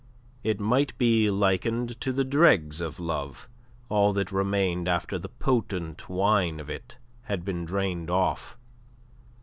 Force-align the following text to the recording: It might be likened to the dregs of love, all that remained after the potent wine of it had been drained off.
It 0.43 0.59
might 0.59 0.97
be 0.97 1.29
likened 1.29 2.01
to 2.01 2.11
the 2.11 2.23
dregs 2.23 2.81
of 2.81 2.99
love, 2.99 3.47
all 3.87 4.13
that 4.13 4.31
remained 4.31 4.87
after 4.87 5.19
the 5.19 5.29
potent 5.29 6.09
wine 6.09 6.59
of 6.59 6.71
it 6.71 6.97
had 7.25 7.45
been 7.45 7.65
drained 7.65 8.09
off. 8.09 8.57